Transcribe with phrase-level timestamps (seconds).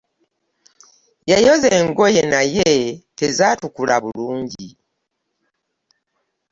[1.31, 2.71] Yayoza engoye naye
[3.17, 4.67] tezaatukula bulungi